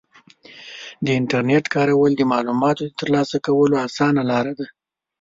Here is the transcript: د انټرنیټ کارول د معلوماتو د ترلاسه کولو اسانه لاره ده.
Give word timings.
د 1.05 1.07
انټرنیټ 1.19 1.65
کارول 1.75 2.11
د 2.15 2.21
معلوماتو 2.31 2.81
د 2.87 2.91
ترلاسه 3.01 3.37
کولو 3.47 3.75
اسانه 3.87 4.21
لاره 4.31 4.53
ده. 4.59 4.67